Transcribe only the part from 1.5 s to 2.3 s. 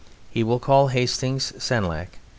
Senlac.